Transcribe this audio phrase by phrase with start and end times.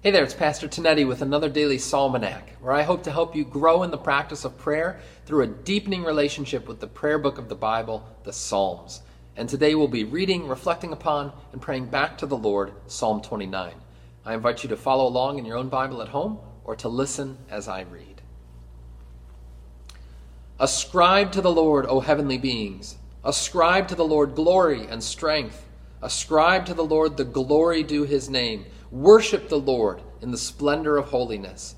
[0.00, 3.44] Hey there, it's Pastor Tonetti with another daily Psalmanac, where I hope to help you
[3.44, 7.48] grow in the practice of prayer through a deepening relationship with the prayer book of
[7.48, 9.02] the Bible, the Psalms.
[9.36, 13.74] And today we'll be reading, reflecting upon, and praying back to the Lord, Psalm 29.
[14.24, 17.36] I invite you to follow along in your own Bible at home or to listen
[17.50, 18.22] as I read.
[20.60, 22.98] Ascribe to the Lord, O heavenly beings.
[23.24, 25.67] Ascribe to the Lord glory and strength.
[26.00, 28.66] Ascribe to the Lord the glory due his name.
[28.90, 31.74] Worship the Lord in the splendor of holiness.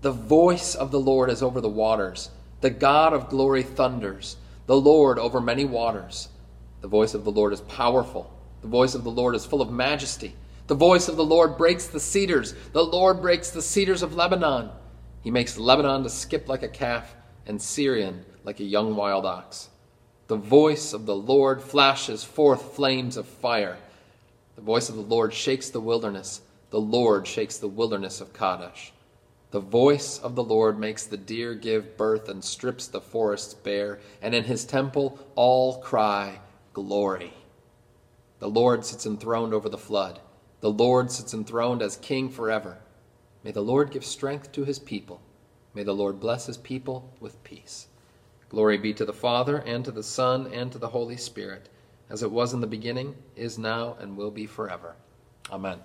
[0.00, 2.30] The voice of the Lord is over the waters.
[2.60, 4.36] The God of glory thunders.
[4.66, 6.28] The Lord over many waters.
[6.80, 8.32] The voice of the Lord is powerful.
[8.62, 10.34] The voice of the Lord is full of majesty.
[10.66, 12.54] The voice of the Lord breaks the cedars.
[12.72, 14.70] The Lord breaks the cedars of Lebanon.
[15.22, 17.14] He makes Lebanon to skip like a calf
[17.46, 19.70] and Sirion like a young wild ox.
[20.28, 23.78] The voice of the Lord flashes forth flames of fire.
[24.56, 26.42] The voice of the Lord shakes the wilderness.
[26.68, 28.92] The Lord shakes the wilderness of Kadesh.
[29.52, 34.00] The voice of the Lord makes the deer give birth and strips the forests bare,
[34.20, 36.40] and in his temple all cry,
[36.74, 37.32] Glory.
[38.38, 40.20] The Lord sits enthroned over the flood.
[40.60, 42.76] The Lord sits enthroned as king forever.
[43.42, 45.22] May the Lord give strength to his people.
[45.72, 47.86] May the Lord bless his people with peace.
[48.48, 51.68] Glory be to the Father, and to the Son, and to the Holy Spirit,
[52.08, 54.96] as it was in the beginning, is now, and will be forever.
[55.50, 55.78] Amen.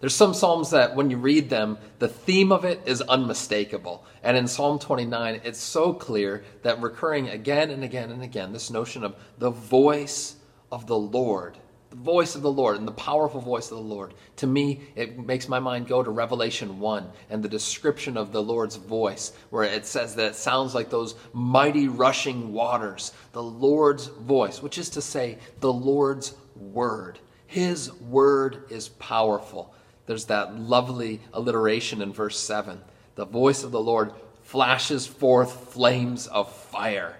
[0.00, 4.04] There's some Psalms that when you read them, the theme of it is unmistakable.
[4.22, 8.70] And in Psalm 29, it's so clear that recurring again and again and again, this
[8.70, 10.36] notion of the voice
[10.70, 11.56] of the Lord,
[11.90, 14.14] the voice of the Lord, and the powerful voice of the Lord.
[14.36, 18.42] To me, it makes my mind go to Revelation 1 and the description of the
[18.42, 23.12] Lord's voice, where it says that it sounds like those mighty rushing waters.
[23.32, 27.18] The Lord's voice, which is to say, the Lord's word.
[27.46, 29.72] His word is powerful.
[30.06, 32.80] There's that lovely alliteration in verse 7.
[33.14, 34.12] The voice of the Lord
[34.42, 37.16] flashes forth flames of fire.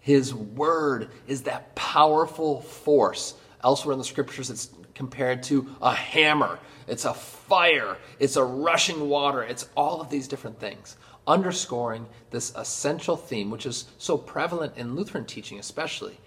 [0.00, 3.34] His word is that powerful force.
[3.62, 9.08] Elsewhere in the scriptures, it's compared to a hammer, it's a fire, it's a rushing
[9.08, 10.96] water, it's all of these different things,
[11.26, 16.18] underscoring this essential theme, which is so prevalent in Lutheran teaching, especially,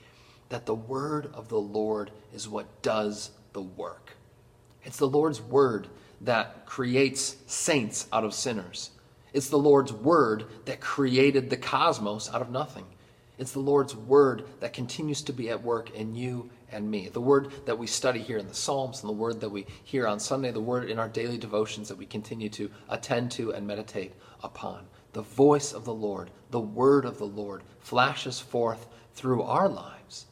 [0.49, 4.11] that the word of the Lord is what does the work.
[4.83, 5.87] It's the Lord's word
[6.21, 8.91] that creates saints out of sinners.
[9.33, 12.85] It's the Lord's word that created the cosmos out of nothing.
[13.41, 17.09] It's the Lord's word that continues to be at work in you and me.
[17.09, 20.05] The word that we study here in the Psalms and the word that we hear
[20.05, 23.65] on Sunday, the word in our daily devotions that we continue to attend to and
[23.65, 24.13] meditate
[24.43, 24.85] upon.
[25.13, 28.85] The voice of the Lord, the word of the Lord flashes forth
[29.15, 30.27] through our lives.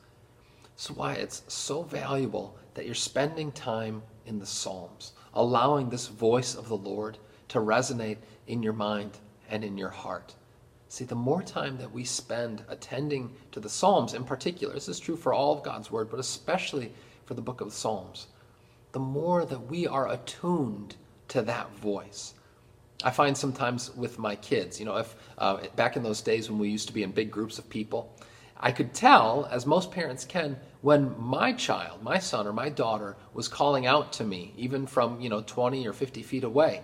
[0.76, 6.54] That's why it's so valuable that you're spending time in the Psalms, allowing this voice
[6.54, 9.18] of the Lord to resonate in your mind
[9.50, 10.36] and in your heart.
[10.90, 15.00] See, the more time that we spend attending to the Psalms in particular, this is
[15.00, 16.92] true for all of God's Word, but especially
[17.26, 18.26] for the book of Psalms,
[18.92, 20.96] the more that we are attuned
[21.28, 22.34] to that voice.
[23.04, 26.58] I find sometimes with my kids, you know, if uh, back in those days when
[26.60, 28.12] we used to be in big groups of people,
[28.60, 33.16] I could tell, as most parents can, when my child, my son or my daughter,
[33.36, 36.82] was calling out to me, even from, you know, 20 or 50 feet away.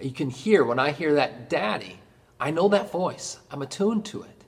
[0.00, 1.98] You can hear, when I hear that daddy,
[2.38, 3.38] I know that voice.
[3.50, 4.44] I'm attuned to it.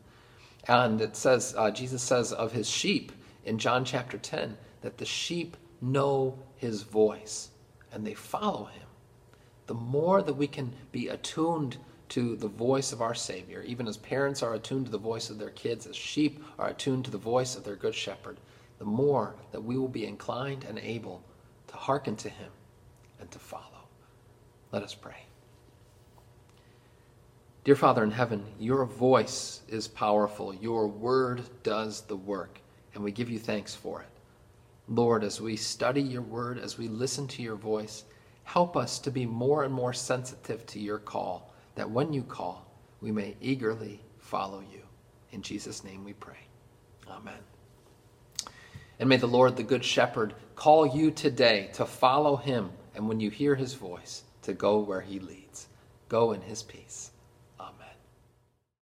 [0.66, 3.12] And it says, uh, Jesus says of his sheep
[3.44, 7.50] in John chapter 10, that the sheep know his voice
[7.92, 8.86] and they follow him.
[9.66, 11.78] The more that we can be attuned
[12.10, 15.38] to the voice of our Savior, even as parents are attuned to the voice of
[15.38, 18.38] their kids, as sheep are attuned to the voice of their good shepherd,
[18.78, 21.22] the more that we will be inclined and able
[21.66, 22.50] to hearken to him
[23.20, 23.64] and to follow.
[24.72, 25.24] Let us pray.
[27.68, 30.54] Dear Father in heaven, your voice is powerful.
[30.54, 32.62] Your word does the work,
[32.94, 34.08] and we give you thanks for it.
[34.88, 38.04] Lord, as we study your word, as we listen to your voice,
[38.44, 42.66] help us to be more and more sensitive to your call, that when you call,
[43.02, 44.80] we may eagerly follow you.
[45.32, 46.40] In Jesus' name we pray.
[47.06, 47.42] Amen.
[48.98, 53.20] And may the Lord, the Good Shepherd, call you today to follow him, and when
[53.20, 55.66] you hear his voice, to go where he leads.
[56.08, 57.10] Go in his peace.